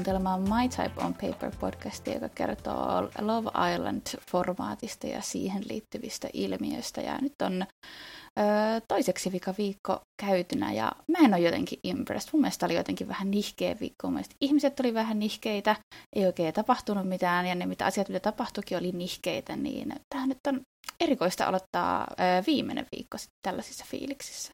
[0.00, 7.00] kuuntelemaan My Type on Paper podcastia, joka kertoo Love Island-formaatista ja siihen liittyvistä ilmiöistä.
[7.00, 8.42] Ja nyt on ö,
[8.88, 12.30] toiseksi vika viikko käytynä ja mä en ole jotenkin impressed.
[12.32, 14.06] Mun mielestä oli jotenkin vähän nihkeä viikko.
[14.06, 15.76] Mun mielestä ihmiset oli vähän nihkeitä,
[16.16, 19.56] ei oikein tapahtunut mitään ja ne mitä asiat, mitä tapahtuikin, oli nihkeitä.
[19.56, 20.60] Niin tämä nyt on
[21.00, 22.14] erikoista aloittaa ö,
[22.46, 24.52] viimeinen viikko sitten tällaisissa fiiliksissä.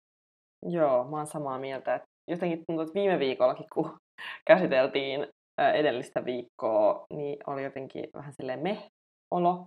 [0.67, 2.01] Joo, mä oon samaa mieltä.
[2.31, 3.97] Jotenkin tuntuu, että viime viikollakin, kun
[4.49, 5.27] käsiteltiin
[5.75, 9.67] edellistä viikkoa, niin oli jotenkin vähän silleen me-olo.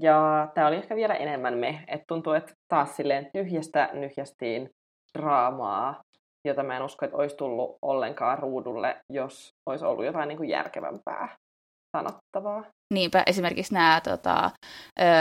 [0.00, 4.70] Ja tämä oli ehkä vielä enemmän me, että tuntuu, että taas silleen tyhjästä nyhjästiin
[5.18, 6.00] draamaa,
[6.48, 10.48] jota mä en usko, että olisi tullut ollenkaan ruudulle, jos olisi ollut jotain niin kuin
[10.48, 11.36] järkevämpää
[11.96, 12.64] sanottavaa.
[12.94, 14.50] Niinpä esimerkiksi nämä tota,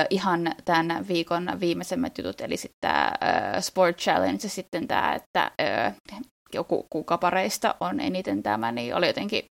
[0.10, 3.12] ihan tämän viikon viimeisemmät jutut, eli sitten tämä
[3.60, 5.52] Sport Challenge ja sitten tämä, että
[6.54, 9.46] joku kuukapareista on eniten tämä, niin oli jotenkin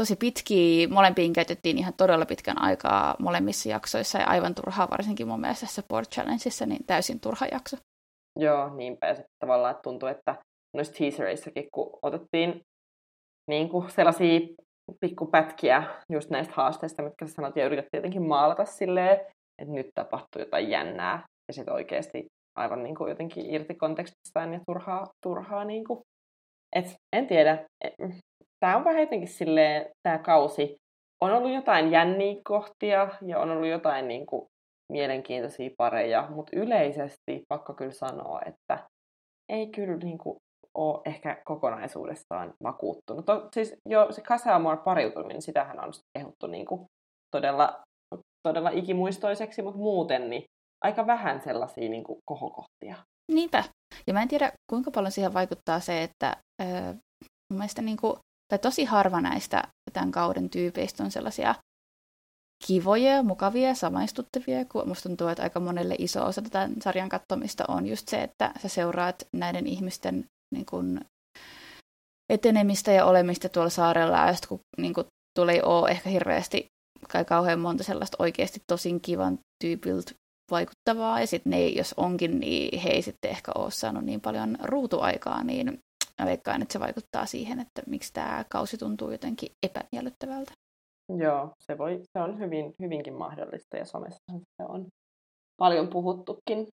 [0.00, 0.88] tosi pitkiä.
[0.88, 6.10] Molempiin käytettiin ihan todella pitkän aikaa molemmissa jaksoissa ja aivan turhaa, varsinkin mun mielestä Sport
[6.10, 7.76] Challengeissa, niin täysin turha jakso.
[8.38, 9.06] Joo, niinpä.
[9.06, 10.36] Ja sitten tavallaan tuntuu, että
[10.76, 12.60] noissa teasereissakin, kun otettiin
[13.50, 14.40] niin kuin sellaisia
[15.00, 19.20] pikkupätkiä just näistä haasteista, mitkä sä sanot, ja yritettiin jotenkin maalata silleen,
[19.62, 22.26] että nyt tapahtuu jotain jännää, ja sitten oikeasti
[22.58, 26.00] aivan niin kuin jotenkin irti kontekstistaan ja turhaa, turhaa niin kuin.
[26.76, 27.64] Et, en tiedä.
[28.62, 30.76] Tämä on vähän jotenkin silleen, tämä kausi
[31.20, 34.46] on ollut jotain jänniä kohtia ja on ollut jotain niin kuin,
[34.92, 38.78] mielenkiintoisia pareja, mutta yleisesti pakko kyllä sanoa, että
[39.52, 40.36] ei kyllä niin kuin,
[40.78, 43.26] ole ehkä kokonaisuudessaan vakuuttunut.
[43.26, 46.84] To, siis jo se Casa Amor pariutuminen, sitähän on kehuttu niin kuin,
[47.36, 47.80] todella,
[48.48, 50.44] todella ikimuistoiseksi, mutta muuten niin
[50.84, 52.96] aika vähän sellaisia niin kuin, kohokohtia.
[53.32, 53.64] Niinpä.
[54.06, 56.92] Ja mä en tiedä, kuinka paljon siihen vaikuttaa se, että öö,
[57.50, 58.16] mun mielestä niin kuin,
[58.52, 61.54] tai tosi harva näistä tämän kauden tyypeistä on sellaisia
[62.66, 67.86] kivoja, mukavia, samaistuttavia, kun musta tuntuu, että aika monelle iso osa tätä sarjan katsomista on
[67.86, 70.24] just se, että sä seuraat näiden ihmisten
[70.54, 71.00] niin kuin,
[72.32, 75.06] etenemistä ja olemista tuolla saarella, ja sitten kun niin kuin,
[75.38, 76.66] tulee ole ehkä hirveästi
[77.08, 80.12] kai kauhean monta sellaista oikeasti tosin kivan tyypiltä
[80.50, 84.56] vaikuttavaa, ja sitten ne, jos onkin, niin he ei sitten ehkä ole saanut niin paljon
[84.62, 85.78] ruutuaikaa, niin
[86.20, 90.52] mä veikkaan, että se vaikuttaa siihen, että miksi tämä kausi tuntuu jotenkin epämiellyttävältä.
[91.18, 94.86] Joo, se, voi, se on hyvin, hyvinkin mahdollista, ja somessa se on
[95.56, 96.66] paljon puhuttukin.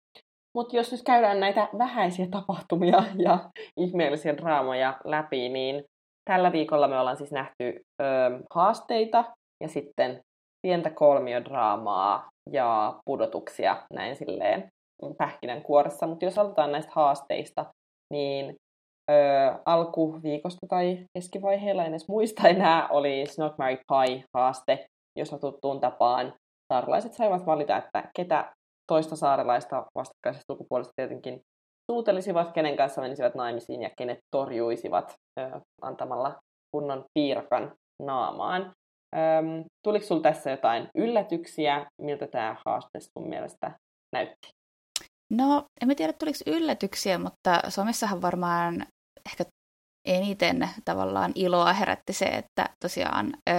[0.57, 5.83] Mutta jos nyt käydään näitä vähäisiä tapahtumia ja ihmeellisiä draamoja läpi, niin
[6.29, 8.05] tällä viikolla me ollaan siis nähty ö,
[8.53, 9.23] haasteita
[9.63, 10.21] ja sitten
[10.61, 14.69] pientä kolmiodraamaa ja pudotuksia näin silleen
[15.17, 16.07] pähkinänkuoressa.
[16.07, 17.65] Mutta jos aloitetaan näistä haasteista,
[18.13, 18.55] niin
[19.09, 24.85] ö, alkuviikosta tai keskivaiheella, en edes muista enää, oli Snot Mary Pie-haaste,
[25.19, 26.33] jossa tuttuun tapaan
[26.73, 28.51] saarelaiset saivat valita, että ketä
[28.87, 31.41] toista saarelaista vastakkaisesta sukupuolesta tietenkin
[31.91, 36.35] suutelisivat, kenen kanssa menisivät naimisiin ja kenet torjuisivat ö, antamalla
[36.71, 38.73] kunnon piirakan naamaan.
[39.15, 43.71] Öm, tuliko sinulla tässä jotain yllätyksiä, miltä tämä haaste sun mielestä
[44.13, 44.49] näytti?
[45.31, 48.85] No, en tiedä tuliko yllätyksiä, mutta Suomessahan varmaan
[49.25, 49.45] ehkä
[50.07, 53.53] eniten tavallaan iloa herätti se, että tosiaan ö,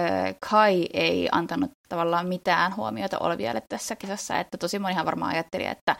[0.49, 5.95] Kai ei antanut tavallaan mitään huomiota Olvialle tässä kisassa, että tosi monihan varmaan ajatteli, että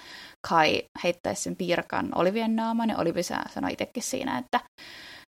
[0.49, 4.59] Kai heittäisi sen piirakan Olivien naamaan, ja Olivi sanoi itsekin siinä, että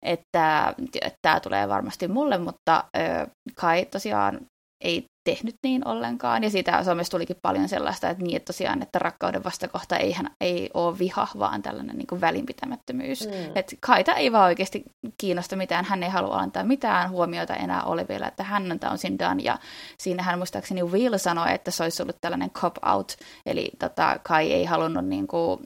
[0.06, 0.74] että,
[1.22, 4.40] tämä tulee varmasti mulle, mutta ö, Kai tosiaan
[4.84, 6.44] ei tehnyt niin ollenkaan.
[6.44, 10.30] Ja siitä Suomessa tulikin paljon sellaista, että niin, että tosiaan, että rakkauden vastakohta ei, hän,
[10.40, 13.26] ei ole viha, vaan tällainen niin kuin välinpitämättömyys.
[13.26, 13.32] Mm.
[13.54, 14.84] Että Kaita ei vaan oikeasti
[15.18, 19.18] kiinnosta mitään, hän ei halua antaa mitään huomiota enää ole vielä, että hän on täysin
[19.18, 19.42] done.
[19.42, 19.58] Ja
[19.98, 23.16] siinähän muistaakseni Will sanoi, että se olisi ollut tällainen cop-out,
[23.46, 25.60] eli tota, Kai ei halunnut niin kuin,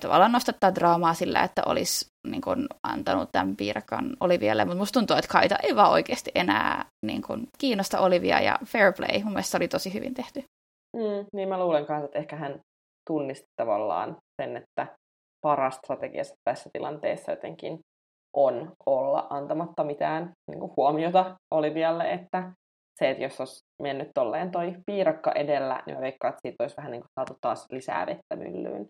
[0.00, 5.16] tavallaan nostattaa draamaa sillä, että olisi niin kuin, antanut tämän piirakan Olivialle, mutta musta tuntuu,
[5.16, 9.22] että Kaita ei vaan oikeasti enää niin kuin, kiinnosta Olivia ja fair play.
[9.22, 10.44] Mun mielestä se oli tosi hyvin tehty.
[10.96, 12.60] Mm, niin mä luulen kanssa, että ehkä hän
[13.10, 14.86] tunnisti tavallaan sen, että
[15.46, 17.78] paras strategia tässä tilanteessa jotenkin
[18.36, 22.52] on olla antamatta mitään niin kuin huomiota Olivialle, että
[22.98, 26.76] se, että jos olisi mennyt tolleen toi piirakka edellä, niin mä veikkaan, että siitä olisi
[26.76, 28.86] vähän niin kuin saatu taas lisää vettä myllyyn.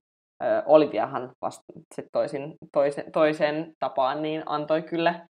[0.66, 1.64] Oliviahan vasta
[1.94, 5.26] sit toisin, toisen, toisen tapaan niin antoi kyllä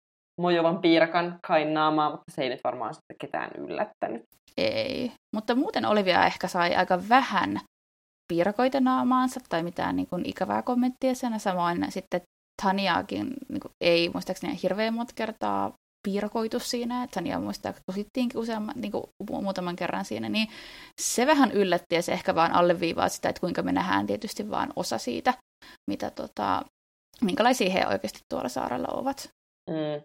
[0.41, 4.23] mojovan piirakan kain naamaa, mutta se ei nyt varmaan sitten ketään yllättänyt.
[4.57, 7.59] Ei, mutta muuten Olivia ehkä sai aika vähän
[8.27, 11.39] piirakoita naamaansa tai mitään niin kuin ikävää kommenttia sen.
[11.39, 12.21] Samoin sitten
[12.63, 15.73] Taniakin niin kuin, ei muistaakseni hirveän monta kertaa
[16.03, 19.03] piirakoitu siinä, että Sania muistaa kosittiinkin useamman, niin kuin
[19.41, 20.47] muutaman kerran siinä, niin
[21.01, 24.73] se vähän yllätti ja se ehkä vaan alleviivaa sitä, että kuinka me nähdään tietysti vaan
[24.75, 25.33] osa siitä,
[25.89, 26.61] mitä tota,
[27.21, 29.29] minkälaisia he oikeasti tuolla saarella ovat.
[29.69, 30.01] Mm.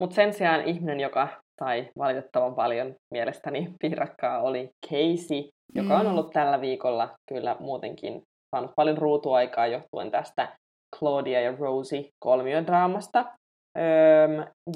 [0.00, 1.28] Mutta sen sijaan ihminen, joka
[1.60, 6.12] sai valitettavan paljon mielestäni piirakkaa, oli Casey, joka on mm.
[6.12, 8.22] ollut tällä viikolla kyllä muutenkin
[8.54, 10.56] saanut paljon ruutuaikaa johtuen tästä
[10.98, 13.24] Claudia ja Rosie kolmiodraamasta.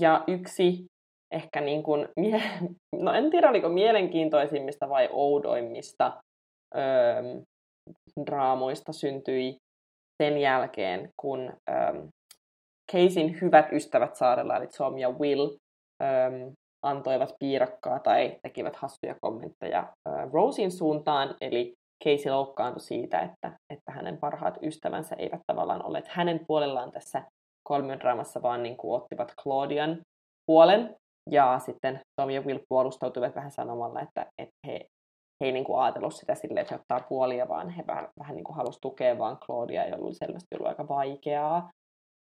[0.01, 0.87] Ja yksi
[1.35, 2.09] ehkä niin kuin,
[3.05, 6.13] no en tiedä oliko mielenkiintoisimmista vai oudoimmista
[6.77, 6.83] öö,
[8.27, 9.57] draamoista syntyi
[10.23, 12.07] sen jälkeen, kun öö,
[12.93, 15.57] Keisin hyvät ystävät saarella, eli Tom ja Will,
[16.83, 19.93] antoivat piirakkaa tai tekivät hassuja kommentteja
[20.33, 21.75] Rosin suuntaan, eli
[22.05, 27.23] Casey loukkaantui siitä, että, että hänen parhaat ystävänsä eivät tavallaan olleet hänen puolellaan tässä
[27.69, 29.99] kolmiodraamassa, vaan niin kuin ottivat Claudian
[30.47, 30.97] puolen.
[31.31, 34.73] Ja sitten Tom ja Will puolustautuivat vähän sanomalla, että, että he,
[35.41, 38.37] he ei niin kuin ajatellut sitä silleen, että he ottaa puolia, vaan he vähän, vähän
[38.37, 41.71] niin kuin halusivat tukea vaan Claudia, jolla oli selvästi ollut aika vaikeaa.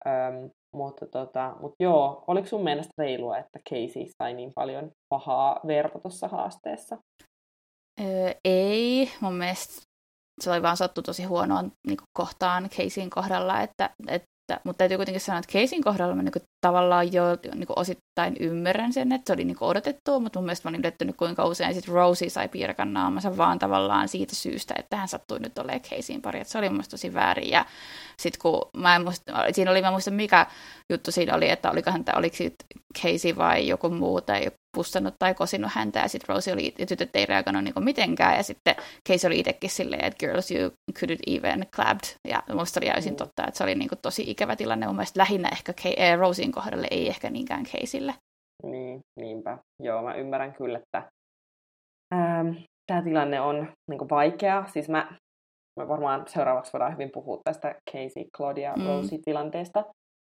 [0.06, 5.60] Öm, mutta, tota, mutta joo, oliko sun mielestä reilua, että Casey sai niin paljon pahaa
[5.66, 6.98] verta tuossa haasteessa?
[8.00, 9.82] Öö, ei, mun mielestä
[10.40, 14.26] se oli vaan sattu tosi huonoon niin kohtaan Caseyin kohdalla, että, että
[14.64, 19.12] mutta täytyy kuitenkin sanoa, että Caseyin kohdalla mä niin tavallaan jo niin osittain ymmärrän sen,
[19.12, 22.30] että se oli niin odotettu, mutta mun mielestä mä olin yllättynyt, kuinka usein sit Rosie
[22.30, 26.52] sai piirakan naamansa vaan tavallaan siitä syystä, että hän sattui nyt olemaan Caseyin pari, että
[26.52, 27.50] se oli mun mielestä tosi väärin.
[27.50, 27.66] Ja
[28.18, 30.46] sitten kun mä en muista, siinä oli, mä muista mikä
[30.90, 32.36] juttu siinä oli, että olikohan tämä, oliko
[33.02, 36.86] Casey vai joku muu tai joku pussannut tai kosinut häntä, ja sitten Rosie oli, ja
[36.86, 38.74] tytöt ei reagoinut niin mitenkään, ja sitten
[39.08, 43.16] Casey oli itsekin silleen, että girls, you couldn't even clapped, ja musta oli täysin mm.
[43.16, 46.18] totta, että se oli niin kuin tosi ikävä tilanne, mun mielestä lähinnä ehkä K- eh,
[46.18, 48.14] Rosien kohdalle, ei ehkä niinkään Caseylle.
[48.62, 49.58] Niin, niinpä.
[49.82, 51.02] Joo, mä ymmärrän kyllä, että
[52.14, 52.48] ähm,
[52.86, 54.64] tämä tilanne on niin kuin vaikea.
[54.72, 55.16] Siis mä,
[55.80, 58.86] mä varmaan seuraavaksi voidaan hyvin puhua tästä Casey, Claudia, mm.
[58.86, 59.84] Rosie-tilanteesta.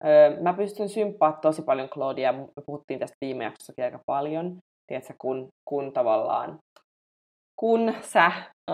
[0.05, 4.57] Öö, mä pystyn symppaa tosi paljon Claudia, me puhuttiin tästä viime jaksossakin aika paljon,
[4.87, 6.57] tiedätkö, kun, kun tavallaan,
[7.59, 8.31] kun sä
[8.71, 8.73] ö,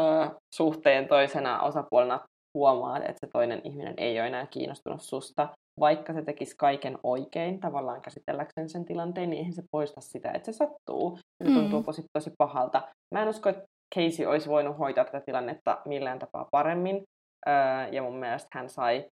[0.55, 2.19] suhteen toisena osapuolena
[2.57, 5.49] huomaat, että se toinen ihminen ei ole enää kiinnostunut susta,
[5.79, 10.51] vaikka se tekisi kaiken oikein tavallaan käsitelläkseen sen tilanteen, niin eihän se poista sitä, että
[10.51, 11.19] se sattuu.
[11.43, 11.55] Se mm.
[11.55, 12.81] tuntuu tosi, tosi pahalta.
[13.15, 13.63] Mä en usko, että
[13.95, 17.03] Casey olisi voinut hoitaa tätä tilannetta millään tapaa paremmin.
[17.47, 17.53] Öö,
[17.91, 19.05] ja mun mielestä hän sai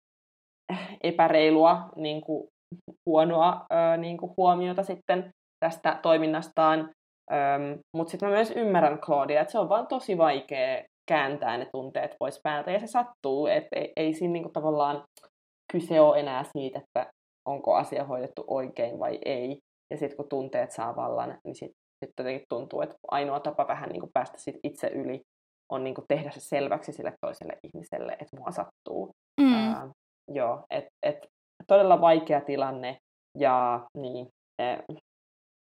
[1.03, 2.47] epäreilua, niin kuin,
[3.05, 5.29] huonoa ö, niin kuin huomiota sitten
[5.65, 6.89] tästä toiminnastaan.
[7.97, 12.15] Mutta sitten mä myös ymmärrän Claudia, että se on vaan tosi vaikea kääntää ne tunteet
[12.19, 15.03] pois päältä, ja se sattuu, että ei, ei siinä niin kuin, tavallaan
[15.71, 17.11] kyse ole enää siitä, että
[17.47, 19.59] onko asia hoidettu oikein vai ei.
[19.93, 21.75] Ja sitten kun tunteet saa vallan, niin sitten
[22.05, 25.21] sit jotenkin tuntuu, että ainoa tapa vähän niin kuin päästä sit itse yli
[25.71, 29.11] on niin kuin tehdä se selväksi sille toiselle ihmiselle, että mua sattuu.
[29.41, 29.53] Mm.
[29.53, 29.91] Ää,
[30.33, 31.27] joo, että et,
[31.67, 32.97] todella vaikea tilanne
[33.37, 34.27] ja niin,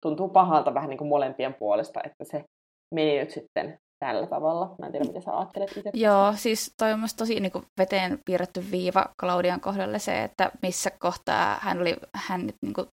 [0.06, 2.44] tuntuu pahalta vähän niin kuin molempien puolesta, että se
[2.96, 4.76] meni nyt sitten tällä tavalla.
[4.80, 5.90] Mä en tiedä, mitä sä ajattelet itse.
[5.94, 10.52] Joo, siis toi on musta tosi niin kuin veteen piirretty viiva Claudian kohdalle se, että
[10.62, 12.88] missä kohtaa hän oli, hän niin kuin,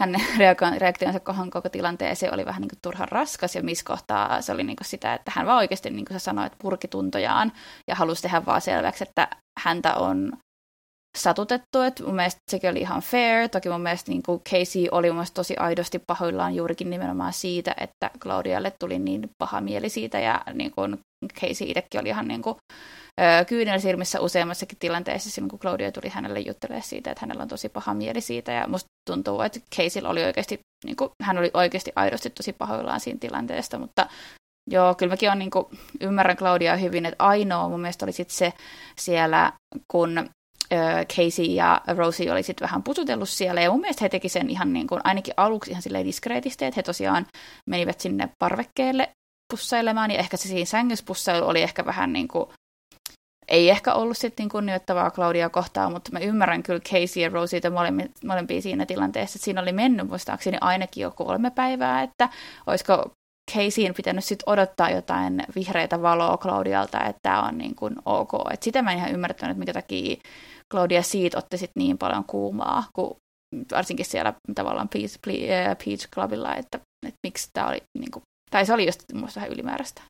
[0.00, 0.20] hänen
[0.78, 4.64] reaktionsa kohan koko tilanteeseen oli vähän niin kuin turhan raskas ja missä kohtaa se oli
[4.64, 7.52] niin kuin sitä, että hän vaan oikeasti, niin kuin sä sanoit, purki tuntojaan
[7.88, 9.28] ja halusi tehdä vaan selväksi, että
[9.60, 10.32] häntä on
[11.16, 13.48] satutettu, että mun mielestä sekin oli ihan fair.
[13.48, 17.74] Toki mun mielestä niin kuin Casey oli mun mielestä tosi aidosti pahoillaan juurikin nimenomaan siitä,
[17.80, 20.98] että Claudialle tuli niin paha mieli siitä ja niin kuin
[21.40, 22.56] Casey itsekin oli ihan niin kuin,
[23.48, 27.68] kyynel silmissä useammassakin tilanteessa silloin, kun Claudia tuli hänelle juttelemaan siitä, että hänellä on tosi
[27.68, 31.92] paha mieli siitä ja musta tuntuu, että Casey oli oikeasti, niin kuin, hän oli oikeasti
[31.96, 34.06] aidosti tosi pahoillaan siinä tilanteesta, mutta
[34.70, 35.66] Joo, kyllä mäkin on, niin kuin,
[36.00, 38.52] ymmärrän Claudia hyvin, että ainoa mun mielestä oli sit se
[38.98, 39.52] siellä,
[39.88, 40.30] kun
[41.16, 44.72] Casey ja Rosie oli sitten vähän pusutellut siellä, ja mun mielestä he teki sen ihan
[44.72, 47.26] niin kuin, ainakin aluksi ihan silleen diskreetisti, että he tosiaan
[47.70, 49.08] menivät sinne parvekkeelle
[49.52, 51.04] pussailemaan, ja ehkä se siinä sängyssä
[51.42, 52.46] oli ehkä vähän niin kuin,
[53.48, 57.70] ei ehkä ollut sitten niin kunnioittavaa Claudia kohtaan, mutta mä ymmärrän kyllä Casey ja Rosie
[57.70, 62.28] molempia, molempia siinä tilanteessa, että siinä oli mennyt muistaakseni ainakin jo kolme päivää, että
[62.66, 63.10] olisiko
[63.52, 68.32] Caseyin pitänyt sitten odottaa jotain vihreitä valoa Claudialta, että tämä on niin kuin ok.
[68.52, 70.16] Et sitä mä en ihan ymmärtänyt, että minkä takia
[70.72, 73.16] Claudia siitä otti sit niin paljon kuumaa, kun
[73.70, 75.18] varsinkin siellä tavallaan Peach,
[75.84, 79.52] Peach Clubilla, että, että miksi tämä oli, niin kuin, tai se oli just muista vähän
[79.52, 80.02] ylimääräistä.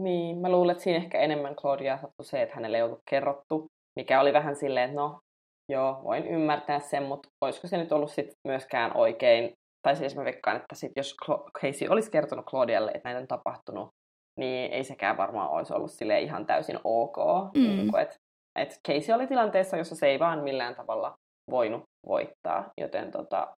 [0.00, 3.66] Niin, mä luulen, että siinä ehkä enemmän Claudia sattui se, että hänelle ei ollut kerrottu,
[4.00, 5.18] mikä oli vähän silleen, että no,
[5.72, 10.24] joo, voin ymmärtää sen, mutta olisiko se nyt ollut sit myöskään oikein, tai siis mä
[10.24, 11.16] veikkaan, että sit jos
[11.60, 13.88] Casey olisi kertonut Claudialle, että näin on tapahtunut,
[14.40, 17.16] niin ei sekään varmaan olisi ollut sille ihan täysin ok.
[17.54, 17.60] Mm.
[17.60, 18.16] Niin että
[18.58, 21.14] et Casey oli tilanteessa, jossa se ei vaan millään tavalla
[21.50, 23.56] voinut voittaa, joten tota,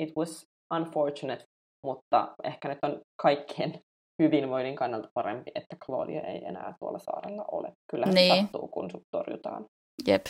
[0.00, 1.44] it was unfortunate,
[1.86, 3.80] mutta ehkä nyt on kaikkien
[4.22, 7.72] hyvinvoinnin kannalta parempi, että Claudia ei enää tuolla saarella ole.
[7.90, 8.42] Kyllä niin.
[8.42, 9.64] sattuu, kun sut torjutaan.
[10.06, 10.26] Jep.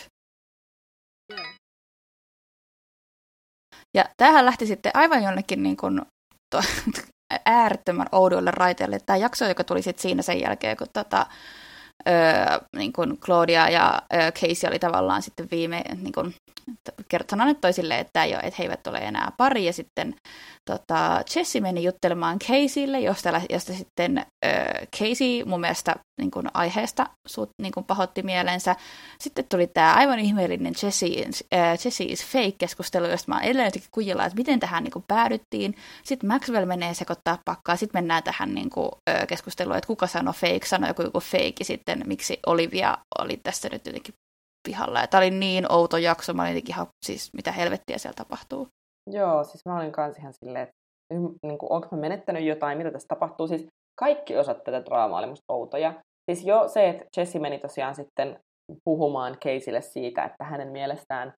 [3.95, 6.03] Ja tähän lähti sitten aivan jonnekin niin kuin,
[6.51, 6.61] to,
[7.47, 8.99] äärettömän oudoille raiteille.
[9.07, 11.27] Tämä jakso, joka tuli sitten siinä sen jälkeen, kun tota,
[12.77, 16.35] niin kuin Claudia ja Casey oli tavallaan sitten viime, niin kuin,
[17.31, 20.15] sanoneet toisille, että, jo, että he eivät ole enää pari, ja sitten
[20.65, 24.27] tota, Jesse meni juttelemaan Caseylle, josta, josta sitten
[24.99, 28.77] Casey mun mielestä niin kuin aiheesta suut, niin kuin pahoitti mielensä.
[29.19, 31.07] Sitten tuli tämä aivan ihmeellinen Jesse,
[31.55, 35.75] äh, Jesse is fake-keskustelu, josta mä edelleen kujilla, että miten tähän niin kuin päädyttiin.
[36.05, 40.35] Sitten Maxwell menee sekoittaa pakkaa, sitten mennään tähän niin kuin, äh, keskusteluun, että kuka sanoi
[40.35, 44.15] fake, sanoi joku, joku fake, sitten miksi Olivia oli tässä nyt jotenkin
[44.69, 45.01] pihalla.
[45.01, 48.69] Ja tämä oli niin outo jakso, mä olin jotenkin ihan, siis mitä helvettiä siellä tapahtuu.
[49.11, 50.75] Joo, siis mä olin kanssa ihan silleen, että
[51.43, 53.49] niin kuin, onko mä menettänyt jotain, mitä tässä tapahtuu.
[53.49, 53.67] Siis
[53.99, 55.95] kaikki osat tätä draamaa oli musta outoja.
[56.31, 58.41] Siis jo se, että Jesse meni tosiaan sitten
[58.85, 61.33] puhumaan Caseylle siitä, että hänen mielestään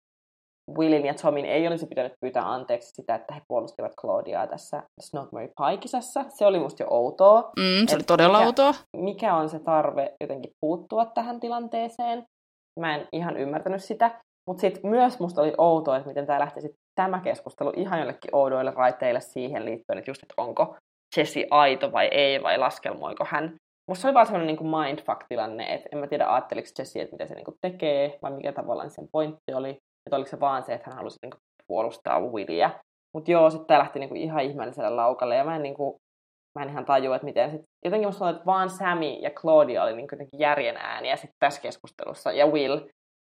[0.79, 5.47] Willin ja Tomin ei olisi pitänyt pyytää anteeksi sitä, että he puolustivat Claudiaa tässä Snogmary
[5.49, 6.25] Pie-kisassa.
[6.29, 7.41] Se oli musta jo outoa.
[7.41, 8.75] Mm, se oli todella mikä, outoa.
[8.97, 12.25] Mikä on se tarve jotenkin puuttua tähän tilanteeseen?
[12.81, 14.21] Mä en ihan ymmärtänyt sitä.
[14.51, 18.35] Mutta sitten myös musta oli outoa, että miten tämä lähti sit tämä keskustelu ihan jollekin
[18.35, 20.77] oudoille raiteille siihen liittyen, että just, että onko
[21.17, 23.55] Jesse aito vai ei, vai laskelmoiko hän.
[23.89, 27.27] Musta se oli vaan sellainen niin mindfuck-tilanne, että en mä tiedä ajatteliko Jesse, että mitä
[27.27, 30.91] se niin tekee, vai mikä tavallaan sen pointti oli, että oliko se vaan se, että
[30.91, 31.33] hän halusi niin
[31.67, 32.71] puolustaa Williä.
[33.15, 35.97] Mutta joo, sitten tämä lähti niin ihan ihmeelliselle laukalle, ja mä en, niin kuin,
[36.59, 39.97] mä en ihan tajua, että miten sit, jotenkin musta että vaan Sammy ja Claudia oli
[39.97, 42.81] niin jotenkin järjen ääniä sitten tässä keskustelussa, ja Will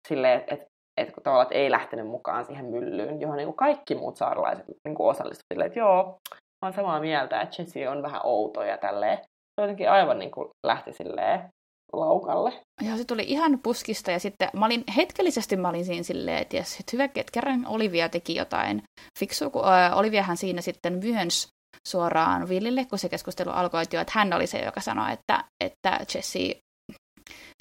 [0.07, 0.65] silleen, että
[0.97, 4.65] että kun tavallaan että ei lähtenyt mukaan siihen myllyyn, johon niin kuin kaikki muut saaralaiset
[4.85, 6.19] niin kuin osallistuivat että joo,
[6.61, 9.17] olen samaa mieltä, että Jesse on vähän outo ja tälleen.
[9.17, 11.49] Se jotenkin aivan niin kuin lähti silleen
[11.93, 12.53] laukalle.
[12.81, 16.55] Joo, se tuli ihan puskista ja sitten mä olin, hetkellisesti mä olin siinä silleen, että
[16.55, 18.83] jes, hyvä, että kerran Olivia teki jotain
[19.19, 21.47] fiksua, kun äh, Oliviahan siinä sitten myönsi
[21.87, 25.99] suoraan Willille, kun se keskustelu alkoi, jo, että hän oli se, joka sanoi, että, että
[26.15, 26.39] Jesse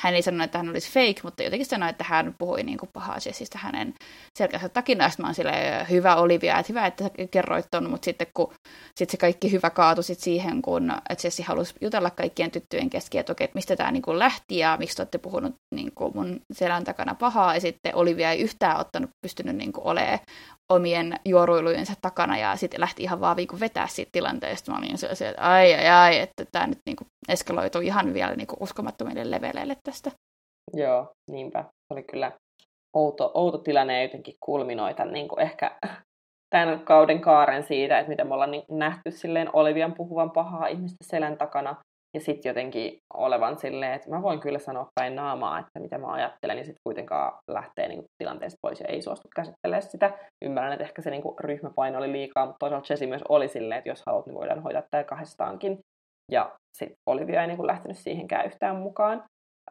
[0.02, 2.90] hän ei sanonut, että hän olisi fake, mutta jotenkin sanoi, että hän puhui niin kuin
[2.92, 3.94] pahaa Jessistä hänen
[4.38, 5.08] selkänsä takina.
[5.10, 5.32] Sitten mä
[5.78, 8.54] oon hyvä Olivia, että hyvä, että sä kerroit ton, mutta sitten kun
[8.94, 10.92] sit se kaikki hyvä kaatui sit siihen, kun
[11.24, 14.96] Jessi halusi jutella kaikkien tyttöjen kesken, että okei, että mistä tämä niin lähti ja miksi
[14.96, 17.54] te olette puhunut niin kuin mun selän takana pahaa.
[17.54, 20.18] Ja sitten Olivia ei yhtään ottanut, pystynyt niin kuin olemaan
[20.72, 24.72] omien juoruilujensa takana ja sitten lähti ihan vaan niin vetää siitä tilanteesta.
[24.72, 28.36] Mä olin sellaisia, että ai ai ai, että tämä nyt niin kuin eskaloitu ihan vielä
[28.36, 30.10] niin kuin uskomattomille leveleille tästä.
[30.74, 31.62] Joo, niinpä.
[31.62, 32.32] Se oli kyllä
[32.96, 35.78] outo, outo tilanne ja jotenkin kulminoita niin kuin ehkä
[36.50, 41.38] tämän kauden kaaren siitä, että miten me ollaan nähty silleen Olivian puhuvan pahaa ihmistä selän
[41.38, 41.76] takana
[42.16, 46.12] ja sitten jotenkin olevan silleen, että mä voin kyllä sanoa päin naamaa, että mitä mä
[46.12, 50.18] ajattelen, niin sitten kuitenkaan lähtee niin kuin, tilanteesta pois ja ei suostu käsittelemään sitä.
[50.44, 53.78] Ymmärrän, että ehkä se niin kuin, ryhmäpaino oli liikaa, mutta toisaalta Jesse myös oli silleen,
[53.78, 55.78] että jos haluat, niin voidaan hoitaa tämä kahdestaankin.
[56.32, 59.24] Ja sitten Olivia ei niin kuin, lähtenyt siihenkään yhtään mukaan.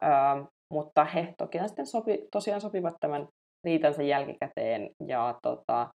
[0.04, 3.28] Ähm, mutta he toki sitten sopi, tosiaan sopivat tämän
[3.64, 5.88] riitansa jälkikäteen ja tota,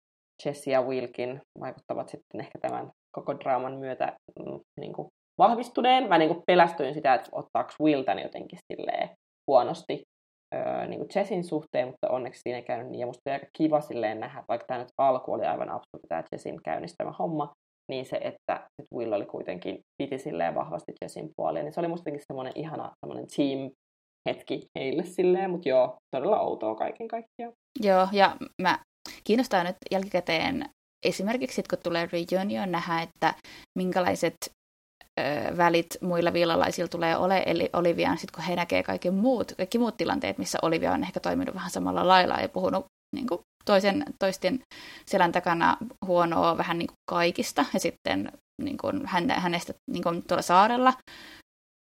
[0.46, 5.08] Jesse ja Wilkin vaikuttavat sitten ehkä tämän koko draaman myötä mm, niin kuin
[5.40, 6.10] vahvistuneen.
[6.10, 9.10] Mä niin kuin pelästyin sitä, että ottaako Will tän jotenkin silleen
[9.48, 10.02] huonosti
[10.56, 13.00] öö, niin kuin Jessin suhteen, mutta onneksi siinä ei käynyt niin.
[13.00, 16.24] Ja musta oli aika kiva silleen nähdä, vaikka tämä nyt alku oli aivan absurdi, tämä
[16.32, 17.54] Jessin käynnistämä homma,
[17.92, 22.12] niin se, että, Will oli kuitenkin piti silleen vahvasti Jessin puolia, niin se oli musta
[22.28, 23.72] semmoinen ihana semmoinen team
[24.30, 27.54] hetki heille silleen, mutta joo, todella outoa kaiken kaikkiaan.
[27.80, 28.80] Joo, ja mä
[29.24, 30.66] kiinnostaa nyt jälkikäteen
[31.06, 33.34] esimerkiksi, kun tulee reunion, nähdä, että
[33.78, 34.36] minkälaiset
[35.58, 39.98] välit muilla viilalaisilla tulee ole, eli Olivian, sit kun he näkee kaikki muut, kaikki muut
[39.98, 42.86] tilanteet, missä Olivia on ehkä toiminut vähän samalla lailla ja puhunut
[43.16, 44.60] niin kuin toisen, toisten
[45.06, 50.42] selän takana huonoa vähän niin kuin kaikista, ja sitten niin kuin hänestä niin kuin tuolla
[50.42, 50.94] saarella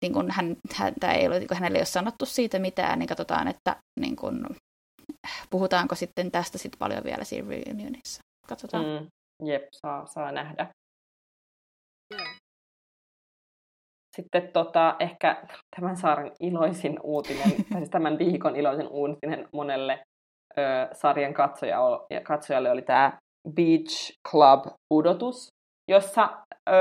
[0.01, 3.08] niin kuin hän, häntä ei ole, niin kuin hänelle ei ole sanottu siitä mitään, niin
[3.08, 4.46] katsotaan, että niin kuin,
[5.50, 8.22] puhutaanko sitten tästä sit paljon vielä siinä reunionissa.
[8.48, 8.86] Katsotaan.
[8.86, 9.08] Mm,
[9.48, 10.67] jep, saa, saa nähdä.
[14.20, 15.44] Sitten tota, ehkä
[15.80, 20.00] tämän saaren iloisin uutinen, tai siis tämän viikon iloisin uutinen monelle
[20.58, 20.62] ö,
[20.94, 21.80] sarjan katsoja,
[22.24, 23.18] katsojalle oli tämä
[23.56, 25.48] Beach Club pudotus,
[25.92, 26.30] jossa
[26.70, 26.74] ö,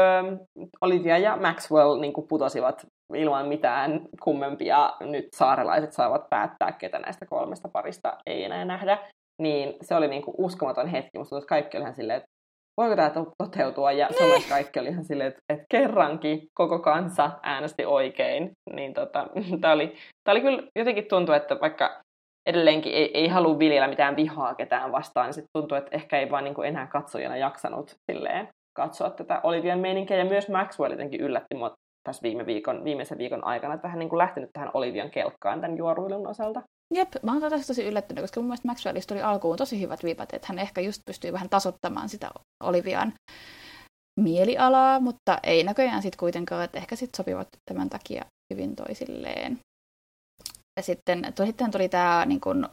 [0.80, 4.92] Olivia ja Maxwell niin kuin putosivat ilman mitään kummempia.
[5.00, 8.99] Nyt saarelaiset saavat päättää, ketä näistä kolmesta parista ei enää nähdä.
[9.42, 11.18] Niin se oli niin kuin uskomaton hetki.
[11.18, 12.28] Musta että kaikki oli silleen, että
[12.78, 13.92] voiko tämä toteutua?
[13.92, 14.18] Ja niin.
[14.18, 18.50] somessa kaikki oli ihan silleen, että, että kerrankin koko kansa äänesti oikein.
[18.73, 19.26] Niin tota,
[19.61, 19.94] tämä oli,
[20.25, 22.00] tämä oli kyllä jotenkin tuntuu, että vaikka
[22.47, 26.30] edelleenkin ei, ei halua viljellä mitään vihaa ketään vastaan, niin sitten tuntuu, että ehkä ei
[26.30, 30.16] vaan niin enää katsojana jaksanut silleen katsoa tätä Olivian meininkiä.
[30.16, 34.08] Ja myös Maxwell jotenkin yllätti mua tässä viime viikon, viimeisen viikon aikana, että hän niin
[34.08, 36.62] kuin lähtenyt tähän Olivian kelkkaan tämän juoruilun osalta.
[36.95, 40.35] Jep, mä oon tästä tosi yllättynyt, koska mun mielestä Maxwellista tuli alkuun tosi hyvät viipat,
[40.35, 42.30] että hän ehkä just pystyy vähän tasottamaan sitä
[42.62, 43.12] Olivian
[44.21, 49.59] mielialaa, mutta ei näköjään sitten kuitenkaan, että ehkä sitten sopivat tämän takia hyvin toisilleen.
[50.76, 52.68] Ja sitten, sitten tuli tämä niin kun,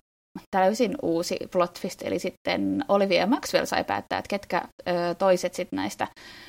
[0.52, 5.54] täysin uusi plot twist, eli sitten Olivia ja Maxwell sai päättää, että ketkä ö, toiset
[5.54, 6.08] sitten näistä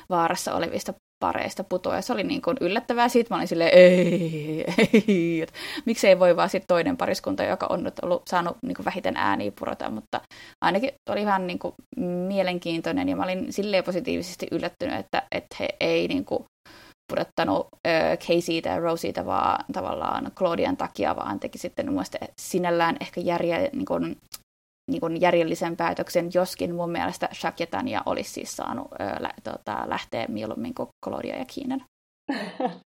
[0.09, 2.01] vaarassa olevista pareista putoa.
[2.01, 3.09] Se oli niin kuin yllättävää.
[3.09, 4.65] Siitä mä olin silleen, ei,
[5.07, 5.55] ei, että
[5.85, 9.51] miksei voi vaan sitten toinen pariskunta, joka on nyt ollut, saanut niin kuin vähiten ääniä
[9.59, 9.89] purota.
[9.89, 10.21] Mutta
[10.61, 11.73] ainakin oli vähän niin kuin
[12.27, 16.43] mielenkiintoinen ja mä olin silleen positiivisesti yllättynyt, että, että he ei niin kuin
[17.11, 23.21] pudottanut äh, Caseytä ja Rosita vaan tavallaan Claudian takia, vaan teki sitten mielestä sinällään ehkä
[23.21, 24.17] järje, niin kuin,
[24.91, 29.29] niin kuin järjellisen päätöksen, joskin mun mielestä Shaq ja Tania olisi siis saanut ö, lä,
[29.43, 31.81] tota, lähteä mieluummin kuin Claudia ja Keenan.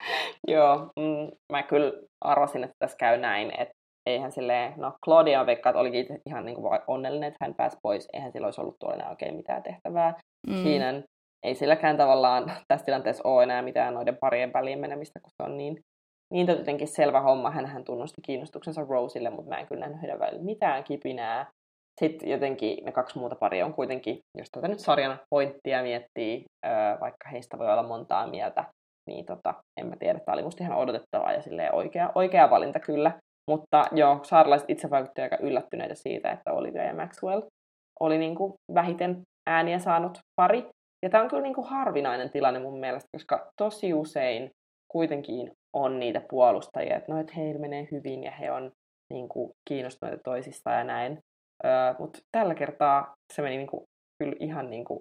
[0.54, 3.74] Joo, mm, mä kyllä arvasin, että tässä käy näin, että
[4.06, 8.08] eihän silleen, no Claudia veikkaa, että olikin ihan niin kuin onnellinen, että hän pääsi pois,
[8.12, 10.14] eihän sillä olisi ollut tuolla oikein mitään tehtävää.
[10.48, 10.64] Mm.
[10.64, 11.04] Keenan
[11.42, 15.56] ei silläkään tavallaan tässä tilanteessa ole enää mitään noiden parien väliin menemistä, kun se on
[15.56, 15.78] niin,
[16.32, 17.50] niin jotenkin selvä homma.
[17.50, 21.46] Hän tunnusti kiinnostuksensa Roselle, mutta mä en kyllä nähnyt heidän välillä mitään kipinää
[21.98, 26.44] sitten jotenkin ne kaksi muuta paria on kuitenkin, jos tätä nyt sarjan pointtia miettii,
[27.00, 28.64] vaikka heistä voi olla montaa mieltä,
[29.08, 32.80] niin tota, en mä tiedä, tämä oli musta ihan odotettavaa ja silleen oikea, oikea valinta
[32.80, 33.12] kyllä.
[33.50, 37.42] Mutta joo, saaralaiset itse vaikutti aika yllättyneitä siitä, että Olivia ja Maxwell
[38.00, 40.66] oli niin kuin vähiten ääniä saanut pari.
[41.02, 44.50] Ja tämä on kyllä niin kuin harvinainen tilanne mun mielestä, koska tosi usein
[44.92, 48.70] kuitenkin on niitä puolustajia, että no, että heillä menee hyvin ja he on
[49.12, 51.18] niin kuin, kiinnostuneita toisistaan ja näin.
[51.64, 53.84] Öö, Mutta tällä kertaa se meni niinku,
[54.18, 55.00] kyllä ihan niin kuin,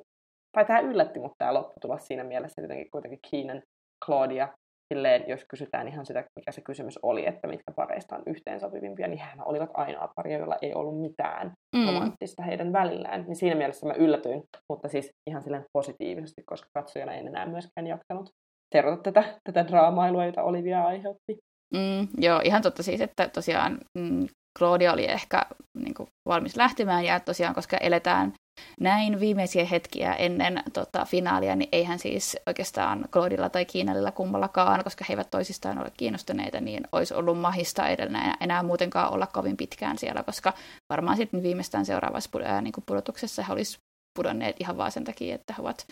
[0.51, 3.61] tai tämä yllätti mut tämä lopputulos siinä mielessä, jotenkin kuitenkin Keenan,
[4.05, 4.47] Claudia,
[4.93, 9.19] silleen, jos kysytään ihan sitä, mikä se kysymys oli, että mitkä pareista on yhteensopivimpia, niin
[9.19, 11.85] hän olivat ainoa pari, joilla ei ollut mitään mm.
[11.85, 13.23] romanttista heidän välillään.
[13.27, 17.87] Niin siinä mielessä mä yllätyin, mutta siis ihan silleen positiivisesti, koska katsojana en enää myöskään
[17.87, 18.29] jaksanut
[18.75, 21.37] seurata tätä, tätä draamailua, jota Olivia aiheutti.
[21.73, 25.41] Mm, joo, ihan totta siis, että tosiaan mm, Claudia oli ehkä
[25.77, 28.33] niin kuin, valmis lähtemään, ja tosiaan, koska eletään
[28.79, 35.05] näin viimeisiä hetkiä ennen tota, finaalia, niin eihän siis oikeastaan Claudilla tai Kiinalilla kummallakaan, koska
[35.09, 39.97] he eivät toisistaan ole kiinnostuneita, niin olisi ollut mahista enää, enää muutenkaan olla kovin pitkään
[39.97, 40.53] siellä, koska
[40.89, 43.81] varmaan sitten viimeistään seuraavassa ää, niin pudotuksessa he olisivat
[44.19, 45.87] pudonneet ihan vaan sen takia, että he ovat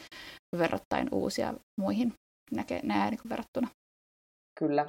[0.57, 2.13] verrattain uusia muihin
[2.51, 3.67] näke, nää, niin verrattuna.
[4.59, 4.85] Kyllä,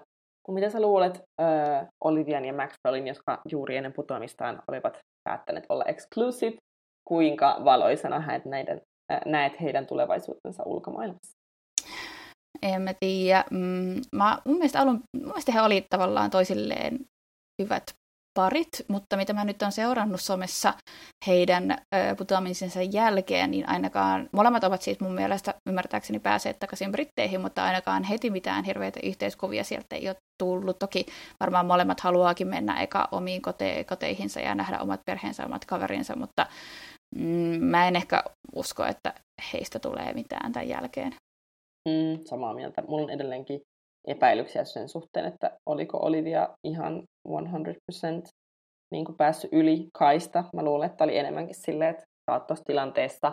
[0.47, 5.85] kun mitä sä luulet äh, Olivian ja Maxwellin, jotka juuri ennen putoamistaan olivat päättäneet olla
[5.85, 6.57] exclusive,
[7.09, 8.81] kuinka valoisana hän näiden,
[9.13, 11.37] äh, näet heidän tulevaisuutensa ulkomaailmassa?
[12.63, 13.45] En mä tiedä.
[13.51, 16.99] Mm, mä, mun, mielestä alun, mun mielestä he olivat tavallaan toisilleen
[17.63, 17.83] hyvät
[18.37, 20.75] parit, mutta mitä mä nyt on seurannut somessa
[21.27, 21.79] heidän
[22.18, 28.05] putoamisensa jälkeen, niin ainakaan molemmat ovat siis mun mielestä ymmärtääkseni päässeet takaisin Britteihin, mutta ainakaan
[28.05, 30.79] heti mitään hirveitä yhteiskuvia sieltä ei ole tullut.
[30.79, 31.07] Toki
[31.40, 36.46] varmaan molemmat haluaakin mennä eka omiin kote- koteihinsa ja nähdä omat perheensä, omat kaverinsa, mutta
[37.14, 39.14] mm, mä en ehkä usko, että
[39.53, 41.14] heistä tulee mitään tämän jälkeen.
[41.88, 42.83] Mm, samaa mieltä.
[42.88, 43.61] Mulla on edelleenkin
[44.07, 47.33] epäilyksiä sen suhteen, että oliko Olivia ihan 100%
[48.91, 50.45] niin kuin päässyt yli kaista.
[50.55, 53.33] Mä luulen, että oli enemmänkin silleen, että sä oot tuossa tilanteessa,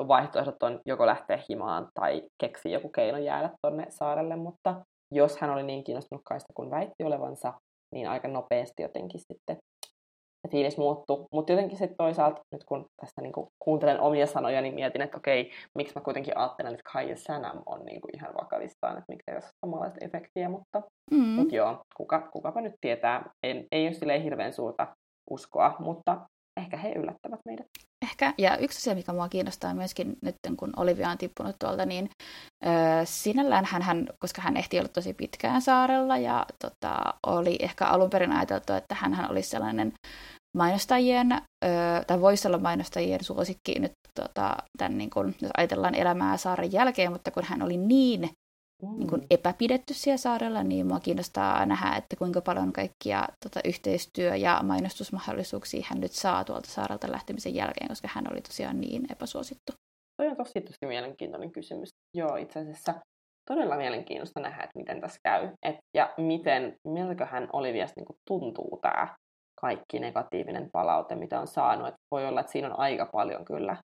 [0.00, 5.36] sun vaihtoehdot on joko lähteä himaan tai keksiä joku keino jäädä tonne saarelle, mutta jos
[5.36, 7.52] hän oli niin kiinnostunut kaista kuin väitti olevansa,
[7.94, 9.56] niin aika nopeasti jotenkin sitten
[10.42, 11.26] se fiilis muuttuu.
[11.32, 15.50] Mutta jotenkin sitten toisaalta, nyt kun tässä niinku kuuntelen omia sanoja, niin mietin, että okei,
[15.74, 19.34] miksi mä kuitenkin ajattelen, että Kai ja Sanam on niinku ihan vakavissaan, että miksi ei
[19.34, 21.18] ole samanlaista efektiä, mutta mm.
[21.18, 23.30] mut joo, kuka, kukapa nyt tietää.
[23.42, 24.86] En, ei ole silleen hirveän suurta
[25.30, 26.20] uskoa, mutta
[26.62, 27.66] ehkä he yllättävät meidät.
[28.02, 32.10] Ehkä, ja yksi asia, mikä mua kiinnostaa myöskin nyt, kun Olivia on tippunut tuolta, niin
[32.64, 32.68] ö,
[33.04, 38.10] sinällään hän, hän, koska hän ehti olla tosi pitkään saarella, ja tota, oli ehkä alun
[38.10, 39.92] perin ajateltu, että hän olisi sellainen
[40.56, 41.28] mainostajien,
[42.06, 47.12] tai voisi olla mainostajien suosikki nyt tota, tämän, niin kun, jos ajatellaan elämää saaren jälkeen,
[47.12, 48.30] mutta kun hän oli niin.
[48.90, 54.36] Niin kun epäpidetty siellä saarella, niin mua kiinnostaa nähdä, että kuinka paljon kaikkia tota, yhteistyö-
[54.36, 59.72] ja mainostusmahdollisuuksia hän nyt saa tuolta saarelta lähtemisen jälkeen, koska hän oli tosiaan niin epäsuosittu.
[60.16, 61.88] Toi on tosi, tosi mielenkiintoinen kysymys.
[62.16, 62.94] Joo, itse asiassa
[63.48, 65.48] todella mielenkiintoista nähdä, että miten tässä käy.
[65.62, 69.08] Et, ja miten, miltäköhän Oliviasta niin tuntuu tämä
[69.60, 71.88] kaikki negatiivinen palaute, mitä on saanut.
[71.88, 73.76] Et voi olla, että siinä on aika paljon kyllä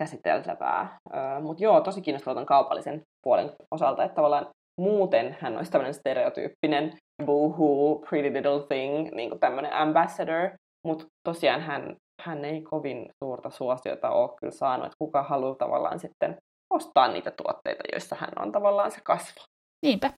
[0.00, 0.98] käsiteltävää.
[1.42, 4.46] Mutta joo, tosi kiinnostavaa on kaupallisen puolen osalta, että tavallaan
[4.80, 10.50] muuten hän olisi tämmöinen stereotyyppinen boohoo, pretty little thing, niin kuin tämmöinen ambassador,
[10.86, 16.00] mutta tosiaan hän, hän ei kovin suurta suosiota ole kyllä saanut, että kuka haluaa tavallaan
[16.00, 16.36] sitten
[16.74, 19.44] ostaa niitä tuotteita, joissa hän on tavallaan se kasva.
[19.86, 20.10] Niinpä.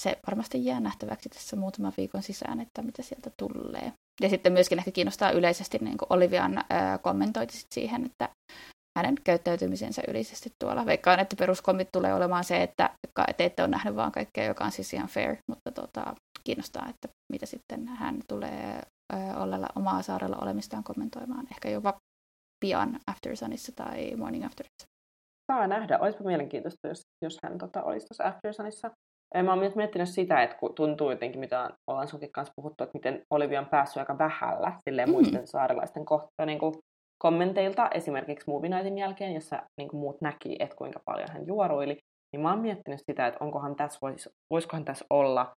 [0.00, 3.92] Se varmasti jää nähtäväksi tässä muutaman viikon sisään, että mitä sieltä tulee.
[4.20, 8.28] Ja sitten myöskin ehkä kiinnostaa yleisesti niin kuin Olivian ää, kommentoiti siihen, että
[8.96, 10.86] hänen käyttäytymisensä yleisesti tuolla.
[10.86, 12.90] Veikkaan, että peruskomit tulee olemaan se, että
[13.36, 17.08] te ette ole nähnyt vaan kaikkea, joka on siis ihan fair, mutta tota, kiinnostaa, että
[17.32, 18.80] mitä sitten hän tulee
[19.36, 21.46] olla omaa saarella olemistaan kommentoimaan.
[21.50, 21.94] Ehkä jopa
[22.64, 24.86] pian After Sunissa tai Morning Afterissa.
[25.52, 25.98] Saa nähdä.
[25.98, 28.90] Olisipa mielenkiintoista, jos, jos hän tota, olisi tuossa After Sunissa.
[29.42, 32.98] Mä oon myös miettinyt sitä, että kun tuntuu jotenkin, mitä ollaan sunkin kanssa puhuttu, että
[32.98, 35.24] miten Olivia on päässyt aika vähällä silleen mm-hmm.
[35.24, 36.74] muiden saarelaisten kohtaa niin kuin
[37.18, 41.96] kommenteilta, esimerkiksi Movie Nightin jälkeen, jossa niin kuin muut näki, että kuinka paljon hän juoruili,
[42.32, 45.52] niin mä oon miettinyt sitä, että onkohan tässä vois, voisikohan tässä olla